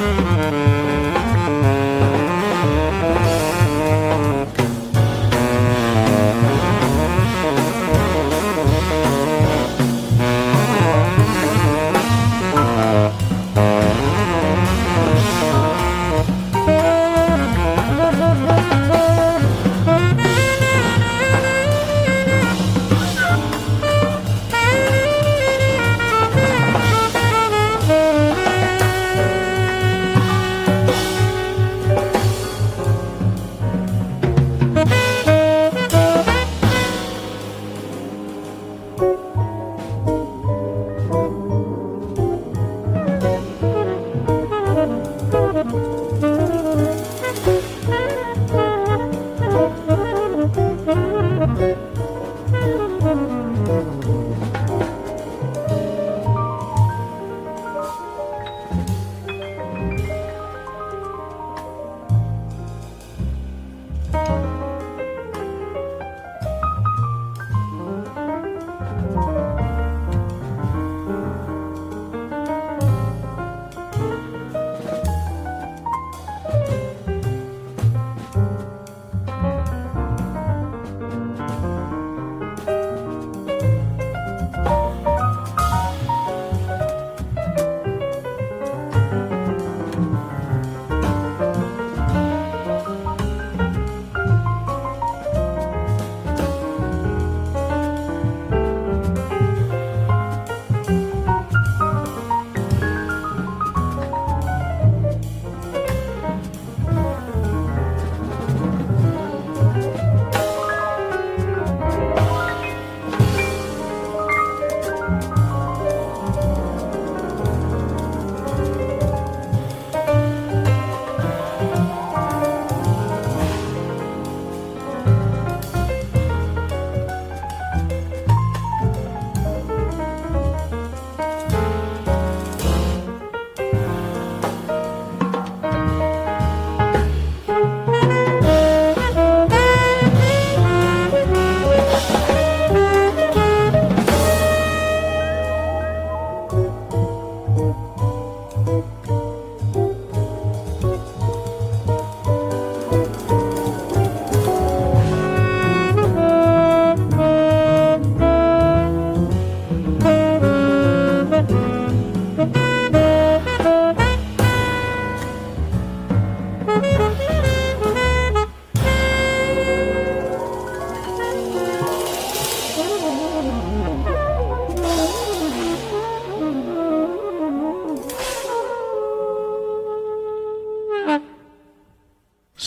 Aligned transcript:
Música 0.00 0.79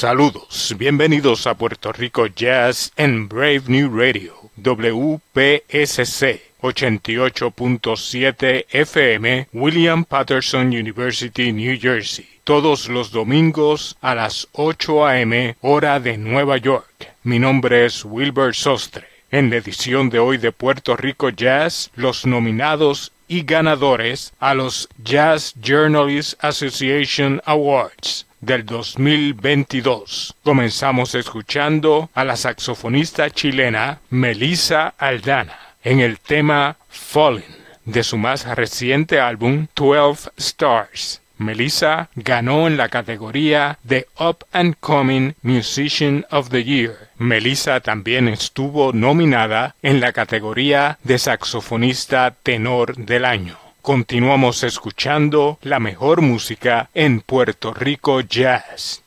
Saludos, 0.03 0.75
bienvenidos 0.77 1.47
a 1.47 1.53
Puerto 1.53 1.93
Rico 1.93 2.27
Jazz 2.27 2.91
en 2.97 3.29
Brave 3.29 3.61
New 3.67 3.97
Radio, 3.97 4.33
WPSC 4.57 6.41
88.7 6.61 8.65
FM, 8.69 9.47
William 9.53 10.03
Patterson 10.03 10.67
University, 10.67 11.53
New 11.53 11.79
Jersey, 11.79 12.27
todos 12.43 12.89
los 12.89 13.11
domingos 13.11 13.95
a 14.01 14.13
las 14.13 14.49
8 14.51 15.07
a.m. 15.07 15.55
hora 15.61 16.01
de 16.01 16.17
Nueva 16.17 16.57
York. 16.57 17.13
Mi 17.23 17.39
nombre 17.39 17.85
es 17.85 18.03
Wilbur 18.03 18.53
Sostre. 18.53 19.07
En 19.31 19.49
la 19.49 19.55
edición 19.55 20.09
de 20.09 20.19
hoy 20.19 20.37
de 20.37 20.51
Puerto 20.51 20.97
Rico 20.97 21.29
Jazz, 21.29 21.91
los 21.95 22.25
nominados 22.25 23.13
y 23.29 23.43
ganadores 23.43 24.33
a 24.41 24.53
los 24.53 24.89
Jazz 25.01 25.53
Journalists 25.61 26.35
Association 26.41 27.41
Awards 27.45 28.25
del 28.45 28.65
2022. 28.65 30.35
Comenzamos 30.43 31.15
escuchando 31.15 32.09
a 32.13 32.23
la 32.23 32.35
saxofonista 32.35 33.29
chilena 33.29 33.99
Melissa 34.09 34.93
Aldana 34.97 35.57
en 35.83 35.99
el 35.99 36.19
tema 36.19 36.77
Falling 36.89 37.63
de 37.85 38.03
su 38.03 38.17
más 38.17 38.45
reciente 38.55 39.19
álbum 39.19 39.67
12 39.75 40.31
Stars. 40.37 41.21
Melissa 41.37 42.09
ganó 42.15 42.67
en 42.67 42.77
la 42.77 42.89
categoría 42.89 43.79
de 43.83 44.07
Up 44.19 44.45
and 44.51 44.75
Coming 44.79 45.33
Musician 45.41 46.25
of 46.31 46.49
the 46.49 46.63
Year. 46.63 47.09
Melissa 47.17 47.79
también 47.79 48.27
estuvo 48.27 48.93
nominada 48.93 49.75
en 49.81 49.99
la 49.99 50.13
categoría 50.13 50.99
de 51.03 51.17
saxofonista 51.17 52.35
tenor 52.43 52.95
del 52.95 53.25
año. 53.25 53.62
Continuamos 53.83 54.63
escuchando 54.63 55.59
la 55.61 55.77
mejor 55.77 56.21
música 56.21 56.89
en 56.93 57.19
Puerto 57.19 57.73
Rico 57.73 58.21
Jazz. 58.21 59.03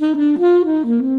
Música 0.01 1.11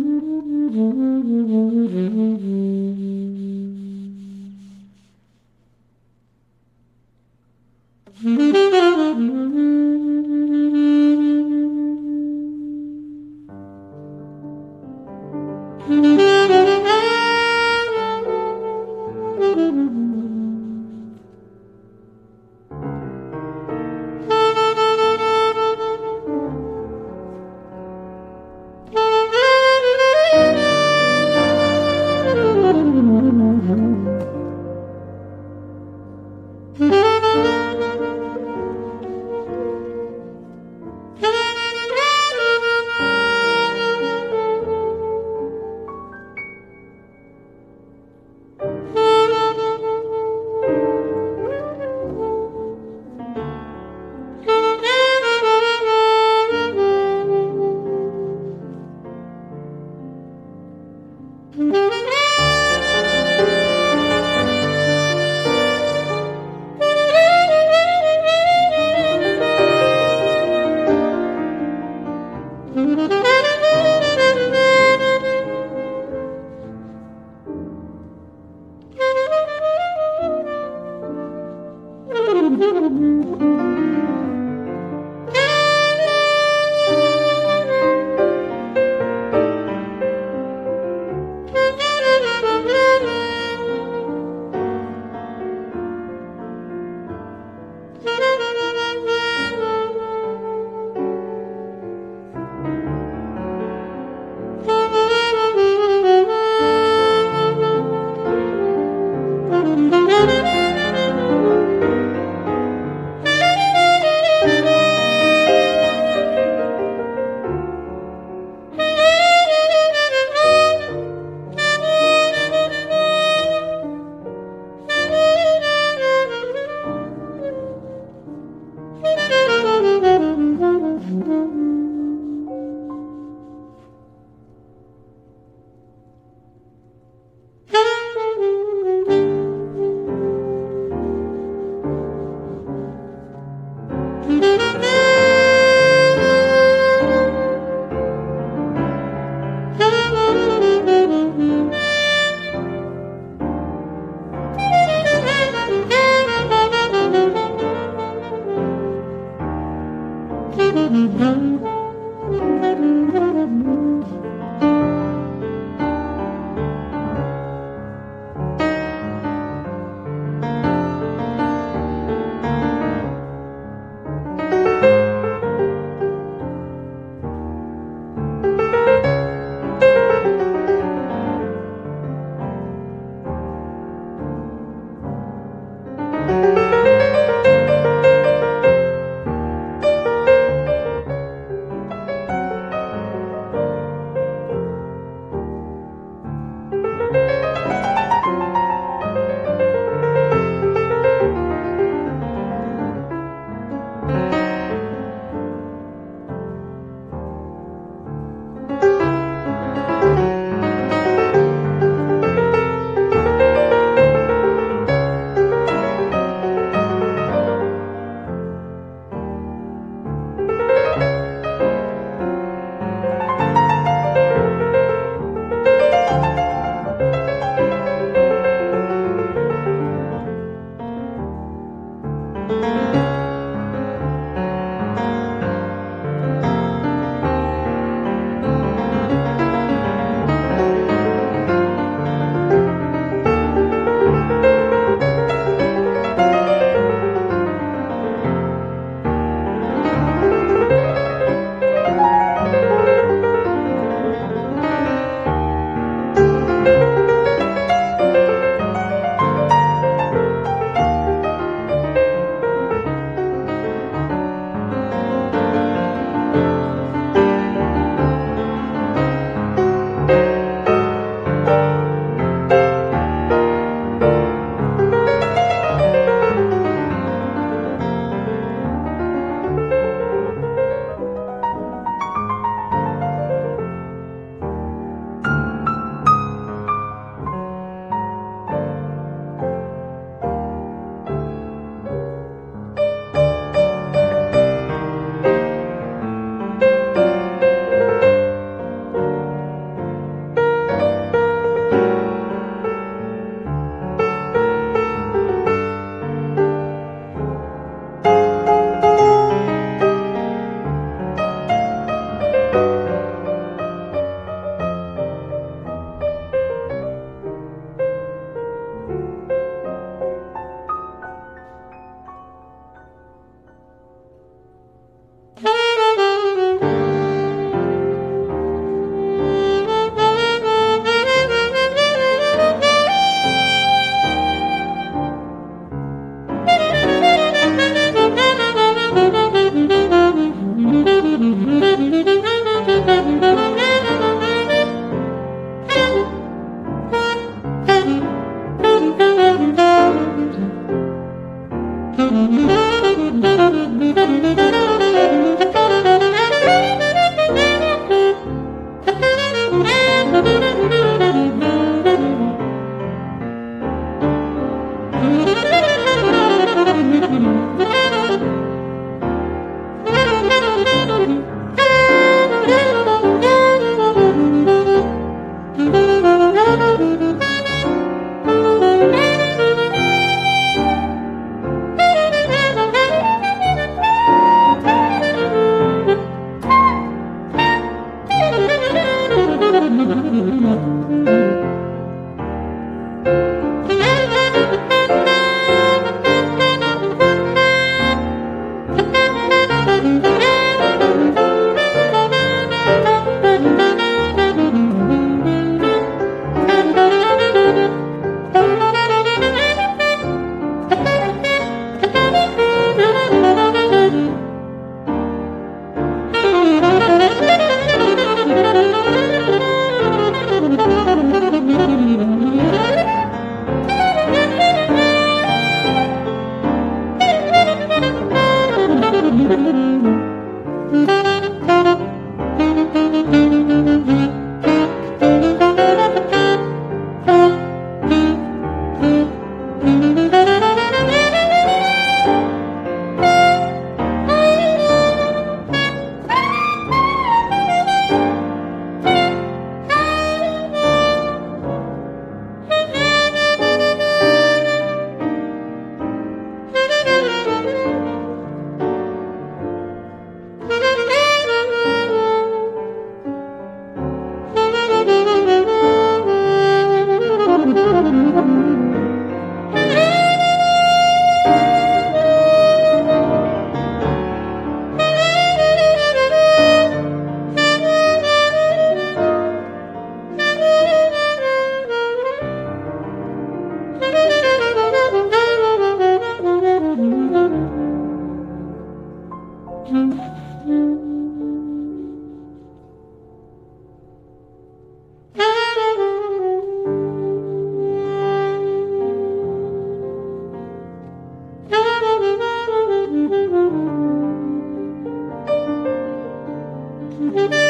Thank 507.14 507.32
you. 507.34 507.41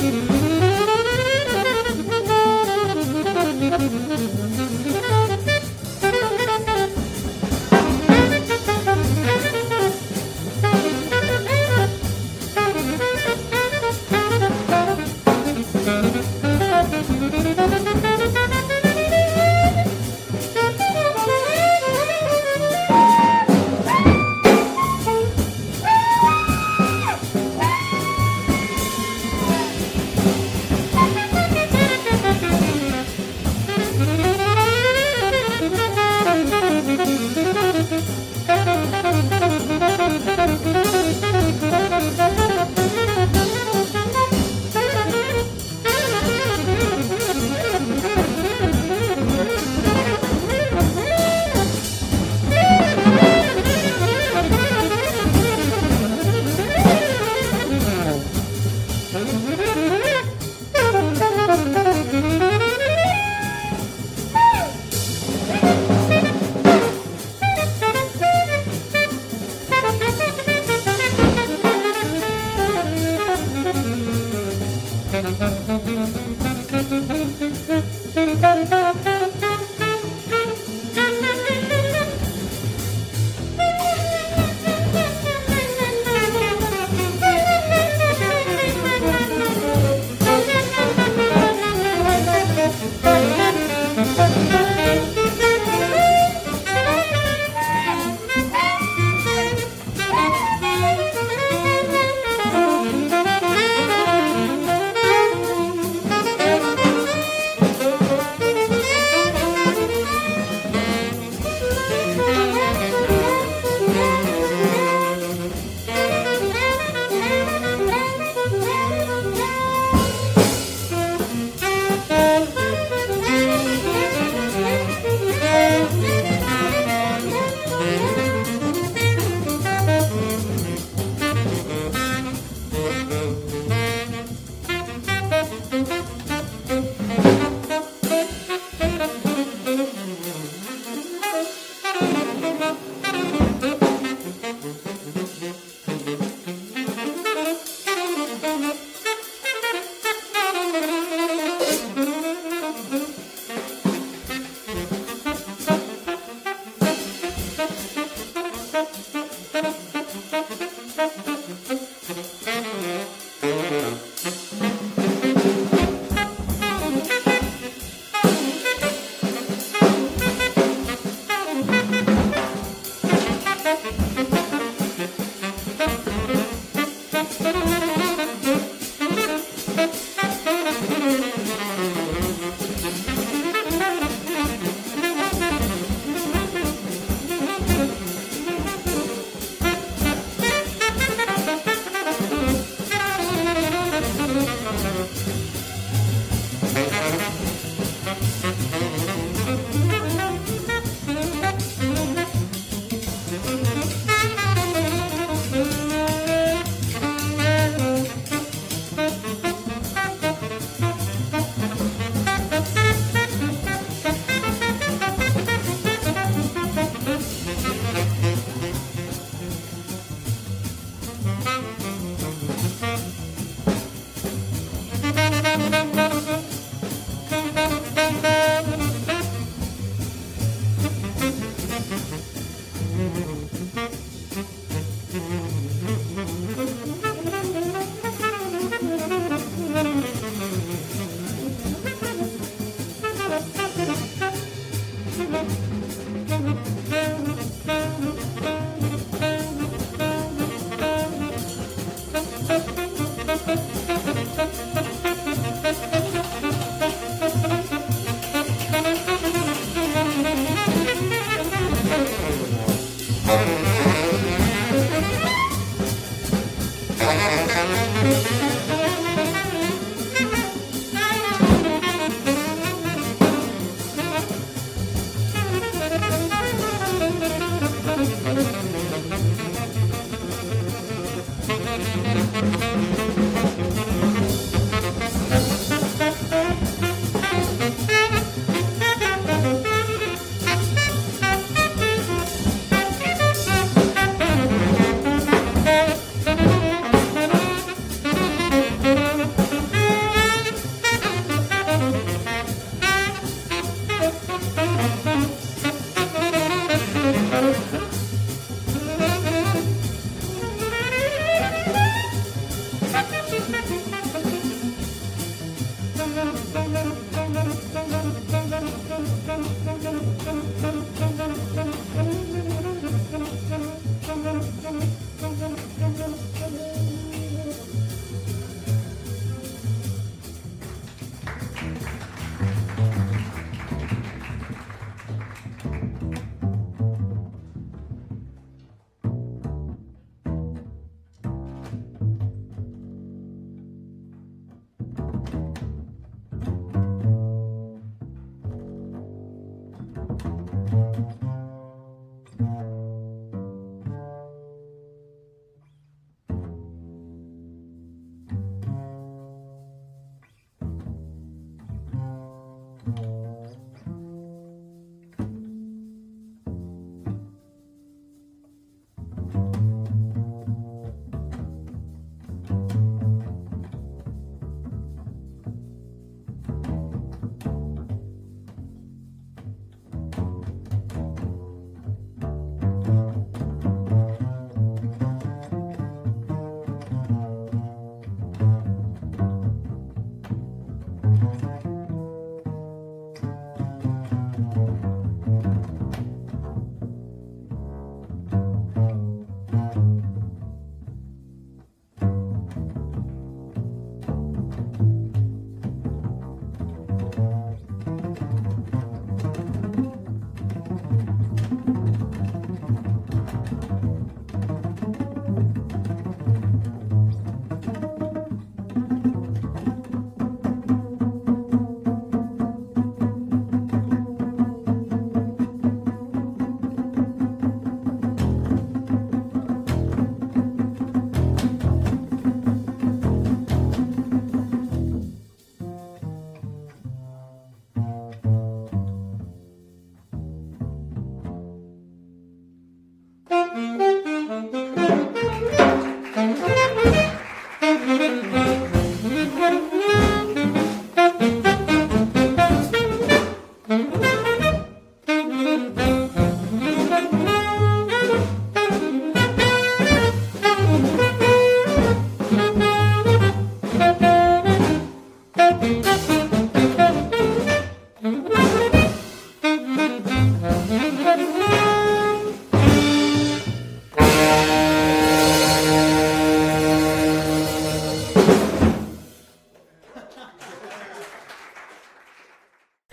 Música 0.00 0.37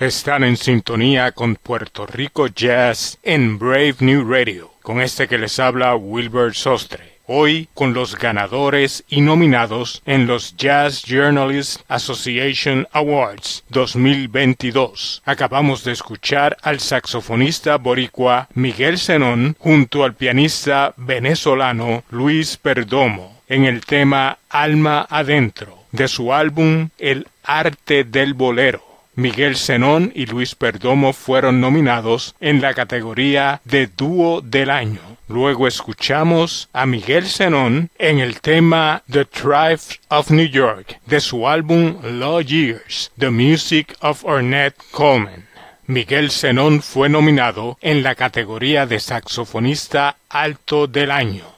Están 0.06 0.44
en 0.44 0.56
sintonía 0.56 1.32
con 1.32 1.56
Puerto 1.56 2.06
Rico 2.06 2.46
Jazz 2.46 3.18
en 3.24 3.58
Brave 3.58 3.96
New 4.02 4.32
Radio, 4.32 4.72
con 4.84 5.02
este 5.02 5.28
que 5.28 5.40
les 5.40 5.58
habla 5.58 5.96
Wilbur 5.96 6.54
Sostre. 6.54 7.18
Hoy 7.26 7.70
con 7.74 7.96
los 7.96 8.16
ganadores 8.16 9.04
y 9.10 9.22
nominados 9.22 10.04
en 10.06 10.28
los 10.28 10.56
Jazz 10.58 11.02
Journalists 11.02 11.84
Association 11.88 12.88
Awards 12.92 13.64
2022. 13.70 15.24
Acabamos 15.26 15.84
de 15.84 15.94
escuchar 15.94 16.56
al 16.62 16.80
saxofonista 16.80 17.78
boricua 17.78 18.48
Miguel 18.54 19.00
Zenón 19.00 19.56
junto 19.58 20.04
al 20.04 20.14
pianista 20.14 20.94
venezolano 20.98 22.04
Luis 22.12 22.58
Perdomo 22.58 23.42
en 23.48 23.66
el 23.66 23.84
tema 23.84 24.38
Alma 24.50 25.08
Adentro 25.10 25.80
de 25.92 26.08
su 26.08 26.32
álbum 26.32 26.90
El 27.00 27.28
Arte 27.44 28.04
del 28.04 28.36
Bolero. 28.36 28.95
Miguel 29.16 29.56
Zenón 29.56 30.12
y 30.14 30.26
Luis 30.26 30.56
Perdomo 30.56 31.14
fueron 31.14 31.62
nominados 31.62 32.36
en 32.42 32.62
la 32.62 32.74
categoría 32.74 33.62
de 33.64 33.88
Dúo 33.88 34.42
del 34.42 34.70
Año. 34.70 35.00
Luego 35.30 35.68
escuchamos 35.68 36.70
a 36.74 36.86
Miguel 36.86 37.26
Zenón 37.26 37.90
en 37.98 38.20
el 38.20 38.42
tema 38.42 39.04
The 39.10 39.26
Tribe 39.26 39.80
of 40.10 40.30
New 40.32 40.48
York 40.48 41.00
de 41.06 41.20
su 41.22 41.48
álbum 41.48 41.98
Law 42.04 42.42
Years, 42.42 43.12
The 43.18 43.30
Music 43.30 43.96
of 44.02 44.26
Ornette 44.26 44.78
Coleman. 44.92 45.48
Miguel 45.88 46.30
Zenón 46.30 46.82
fue 46.82 47.08
nominado 47.10 47.78
en 47.82 48.04
la 48.04 48.16
categoría 48.16 48.86
de 48.86 49.00
saxofonista 49.00 50.18
alto 50.30 50.88
del 50.88 51.10
año. 51.10 51.55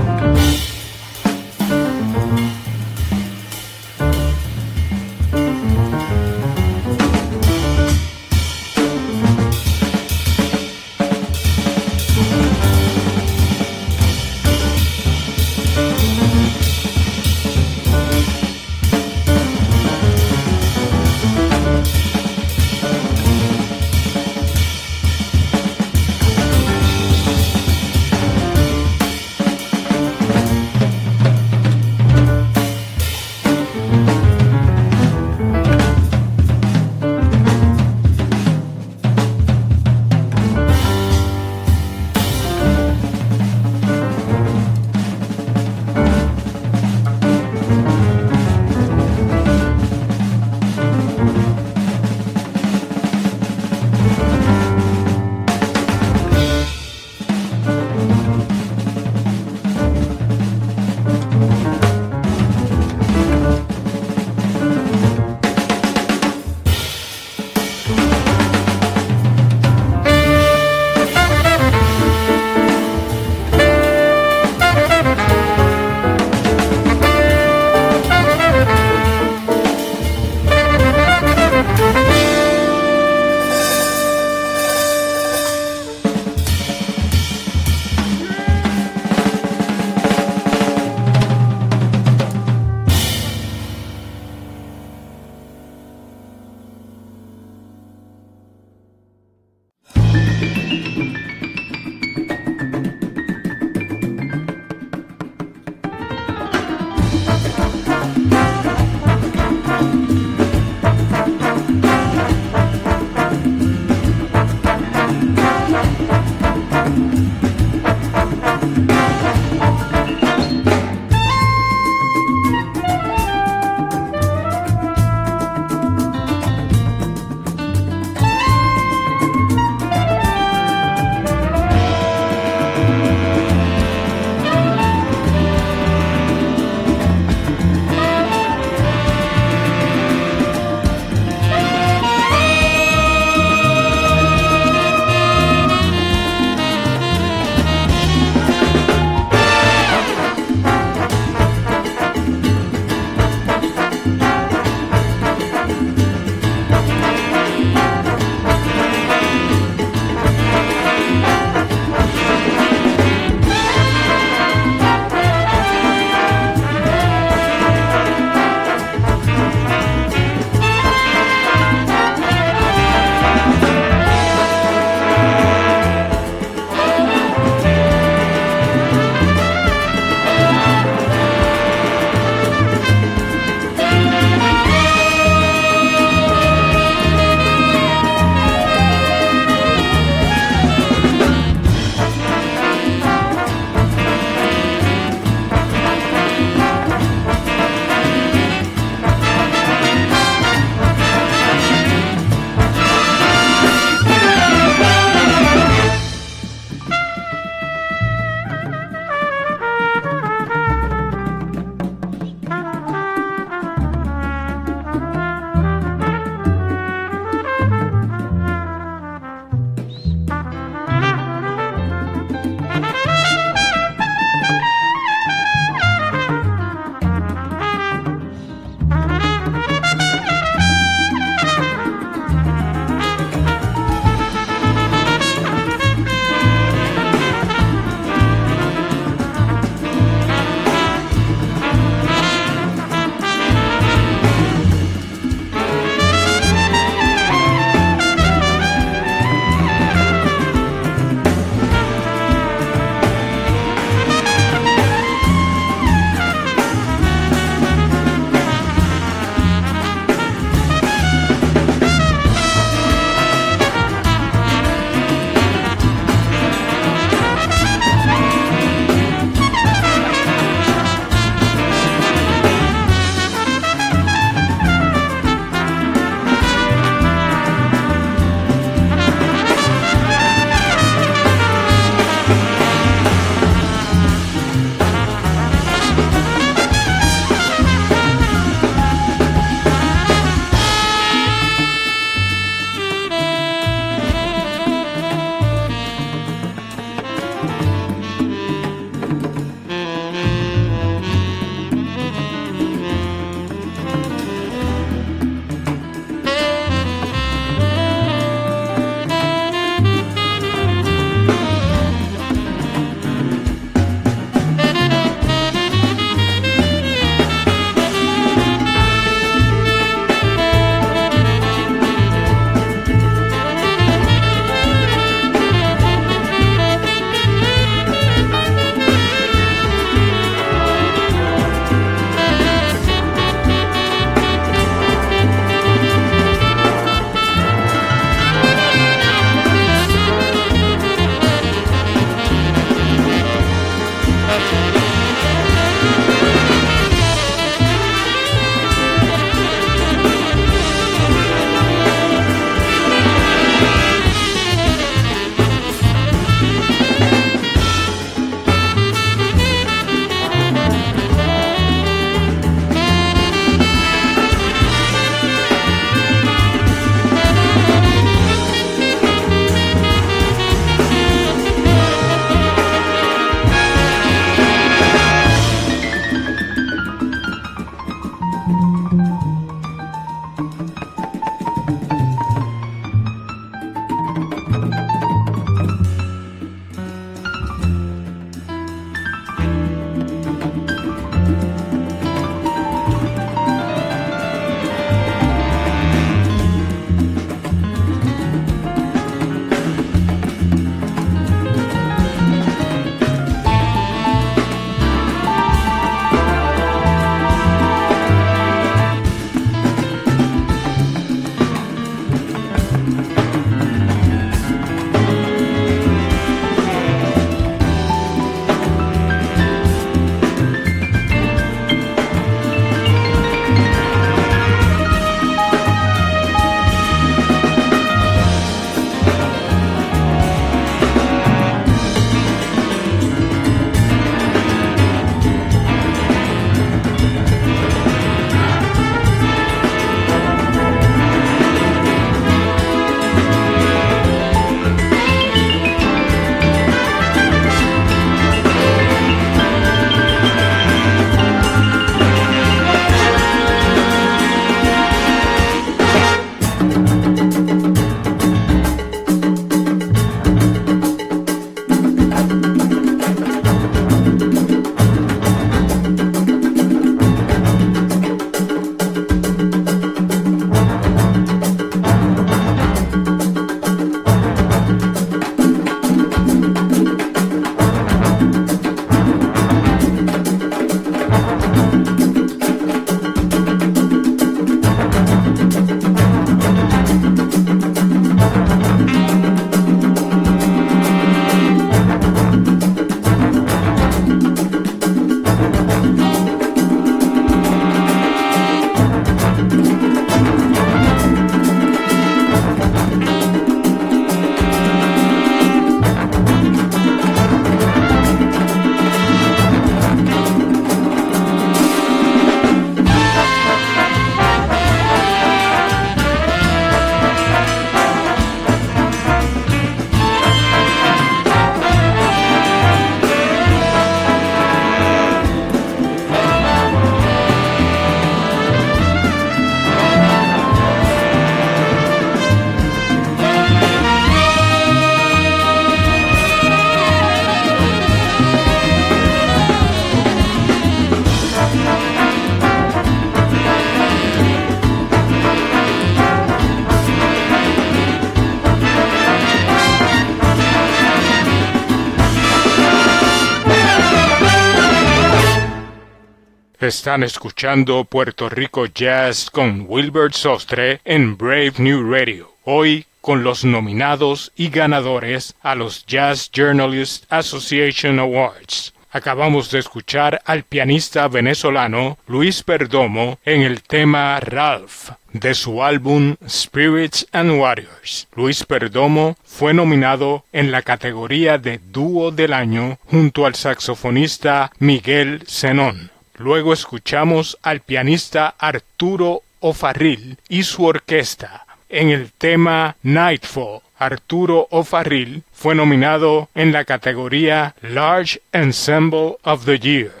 Están 556.61 557.01
escuchando 557.01 557.85
Puerto 557.85 558.29
Rico 558.29 558.67
Jazz 558.67 559.31
con 559.31 559.65
Wilbert 559.67 560.13
Sostre 560.13 560.79
en 560.85 561.17
Brave 561.17 561.53
New 561.57 561.91
Radio. 561.91 562.33
Hoy 562.43 562.85
con 563.01 563.23
los 563.23 563.43
nominados 563.43 564.31
y 564.35 564.49
ganadores 564.49 565.33
a 565.41 565.55
los 565.55 565.87
Jazz 565.87 566.29
Journalists 566.31 567.07
Association 567.09 567.97
Awards. 567.97 568.75
Acabamos 568.91 569.49
de 569.49 569.57
escuchar 569.57 570.21
al 570.23 570.43
pianista 570.43 571.07
venezolano 571.07 571.97
Luis 572.05 572.43
Perdomo 572.43 573.17
en 573.25 573.41
el 573.41 573.63
tema 573.63 574.19
Ralph 574.19 574.91
de 575.13 575.33
su 575.33 575.63
álbum 575.63 576.15
Spirits 576.29 577.07
and 577.11 577.39
Warriors. 577.39 578.07
Luis 578.15 578.43
Perdomo 578.43 579.17
fue 579.23 579.55
nominado 579.55 580.25
en 580.31 580.51
la 580.51 580.61
categoría 580.61 581.39
de 581.39 581.59
Dúo 581.71 582.11
del 582.11 582.33
Año 582.33 582.77
junto 582.85 583.25
al 583.25 583.33
saxofonista 583.33 584.51
Miguel 584.59 585.23
Zenón. 585.27 585.90
Luego 586.17 586.53
escuchamos 586.53 587.37
al 587.41 587.61
pianista 587.61 588.35
Arturo 588.37 589.21
Ofarril 589.39 590.17
y 590.29 590.43
su 590.43 590.65
orquesta 590.65 591.45
en 591.71 591.89
el 591.89 592.11
tema 592.11 592.75
Nightfall. 592.83 593.61
Arturo 593.77 594.47
O'Farrill 594.51 595.23
fue 595.33 595.55
nominado 595.55 596.29
en 596.35 596.51
la 596.51 596.65
categoría 596.65 597.55
Large 597.61 598.21
Ensemble 598.31 599.17
of 599.23 599.45
the 599.45 599.57
Year. 599.57 600.00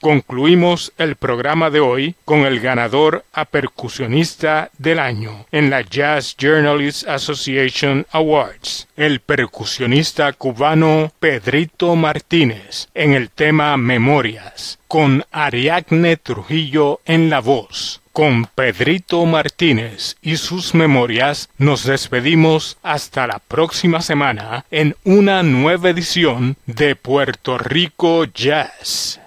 Concluimos 0.00 0.92
el 0.96 1.16
programa 1.16 1.70
de 1.70 1.80
hoy 1.80 2.14
con 2.24 2.46
el 2.46 2.60
ganador 2.60 3.24
a 3.32 3.44
percusionista 3.44 4.70
del 4.78 5.00
año 5.00 5.46
en 5.50 5.70
la 5.70 5.80
Jazz 5.80 6.36
Journalists 6.38 7.04
Association 7.08 8.06
Awards, 8.12 8.86
el 8.96 9.18
percusionista 9.18 10.32
cubano 10.32 11.12
Pedrito 11.18 11.96
Martínez, 11.96 12.88
en 12.94 13.12
el 13.14 13.28
tema 13.30 13.76
Memorias, 13.76 14.78
con 14.86 15.24
Ariadne 15.32 16.16
Trujillo 16.16 17.00
en 17.04 17.28
la 17.28 17.40
voz. 17.40 18.00
Con 18.12 18.46
Pedrito 18.46 19.24
Martínez 19.26 20.16
y 20.22 20.38
sus 20.38 20.74
memorias 20.74 21.50
nos 21.56 21.84
despedimos 21.84 22.76
hasta 22.82 23.28
la 23.28 23.38
próxima 23.38 24.00
semana 24.00 24.64
en 24.72 24.96
una 25.04 25.44
nueva 25.44 25.90
edición 25.90 26.56
de 26.66 26.96
Puerto 26.96 27.58
Rico 27.58 28.24
Jazz. 28.24 29.20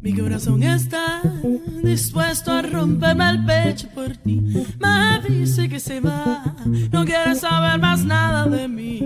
Mi 0.00 0.14
corazón 0.14 0.62
está 0.64 1.22
dispuesto 1.84 2.50
a 2.52 2.62
romperme 2.62 3.30
el 3.30 3.44
pecho 3.44 3.88
por 3.94 4.16
ti. 4.16 4.40
Me 4.80 5.20
dice 5.28 5.68
que 5.68 5.78
se 5.78 6.00
va, 6.00 6.56
no 6.90 7.04
quiere 7.04 7.36
saber 7.36 7.78
más 7.80 8.04
nada 8.04 8.46
de 8.46 8.66
mí. 8.66 9.00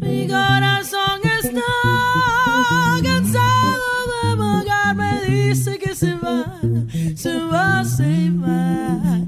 Mi 0.00 0.26
corazón 0.26 1.20
está 1.42 1.60
cansado 3.02 3.86
de 4.22 4.34
vagar, 4.36 4.96
me 4.96 5.20
dice 5.26 5.78
que 5.78 5.94
se 5.94 6.14
va, 6.14 6.58
se 7.14 7.38
va, 7.38 7.84
se 7.84 8.30
va. 8.30 9.19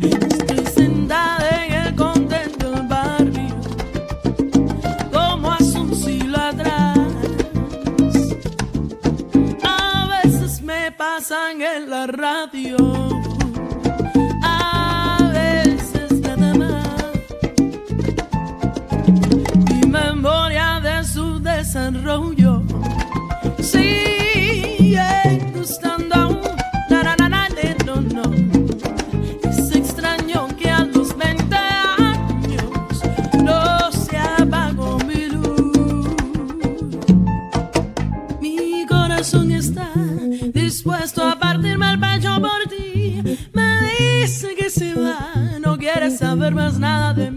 Radio. 12.12 12.76
A 14.42 15.30
veces 15.32 16.20
nada 16.20 16.54
más. 16.54 16.86
Mi 19.66 19.86
memoria 19.88 20.80
de 20.80 21.04
su 21.04 21.40
desarrollo 21.40 22.41
nada 46.78 47.12
de 47.12 47.31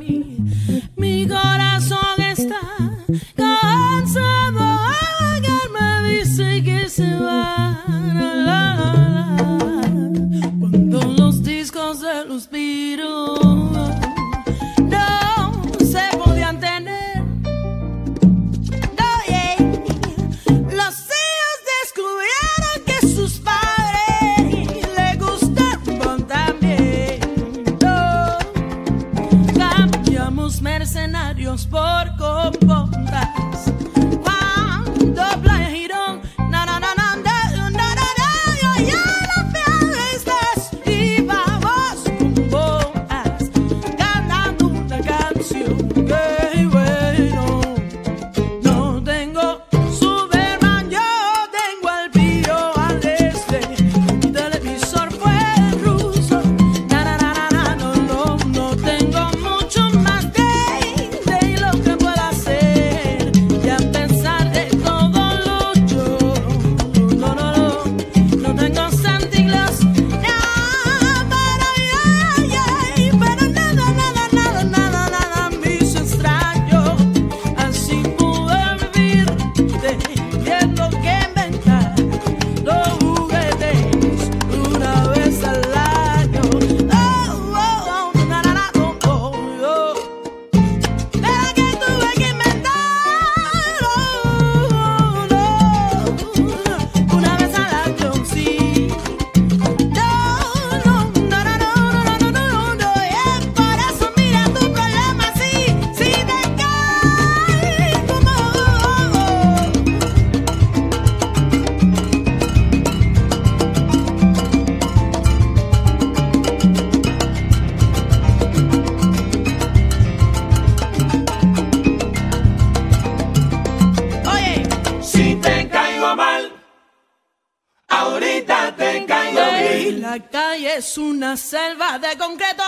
selva 131.37 131.97
de 131.99 132.17
concreto 132.17 132.64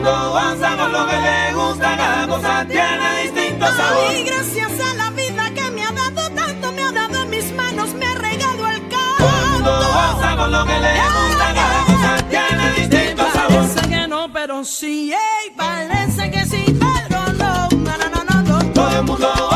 mundo 0.00 0.16
avanza 0.16 0.76
con 0.76 0.92
lo 0.92 1.06
que 1.06 1.16
le 1.16 1.52
gusta, 1.52 1.96
cada 1.96 2.26
cosa 2.26 2.66
tiene 2.66 3.22
distinto 3.22 3.66
sabor. 3.66 4.16
Y 4.16 4.22
gracias 4.24 4.72
a 4.80 4.94
la 4.94 5.10
vida 5.10 5.50
que 5.54 5.70
me 5.70 5.84
ha 5.84 5.92
dado 5.92 6.30
tanto, 6.30 6.72
me 6.72 6.82
ha 6.82 6.92
dado 6.92 7.22
en 7.22 7.30
mis 7.30 7.52
manos, 7.52 7.92
me 7.94 8.06
ha 8.06 8.14
regado 8.14 8.66
el 8.68 8.80
canto. 8.88 9.16
Todo 9.18 9.44
el 9.44 9.50
mundo 9.52 9.70
avanza 9.70 10.46
lo 10.48 10.64
que 10.64 10.80
le 10.80 10.94
gusta, 11.16 11.54
cada 11.54 11.84
cosa 11.84 12.28
tiene 12.30 12.72
distinto 12.72 13.32
sabor. 13.32 13.56
Parece 13.58 13.88
que 13.88 14.08
no, 14.08 14.32
pero 14.32 14.64
sí, 14.64 15.12
ey, 15.12 15.50
parece 15.54 16.30
que 16.30 16.46
sí, 16.46 16.64
pero 16.78 17.32
no, 17.34 17.68
no, 17.68 17.96
no, 17.98 18.24
no, 18.24 18.42
no. 18.42 18.72
Todo 18.72 18.98
el 18.98 19.04
mundo 19.04 19.49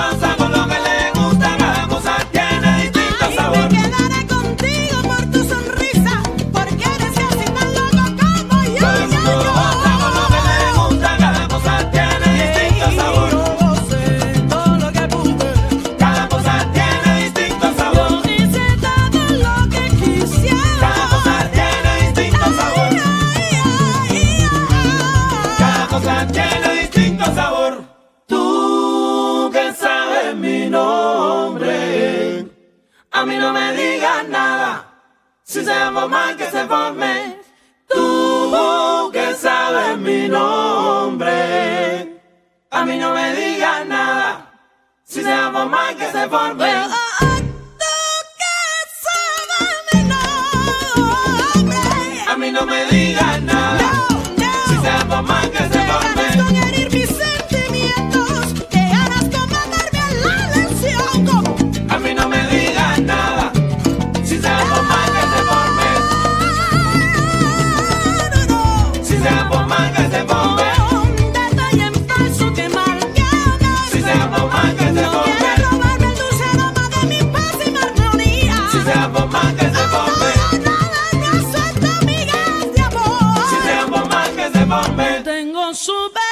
suba 85.84 86.23